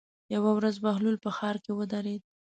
[0.35, 2.21] یوه ورځ بهلول په ښار کې ودرېد.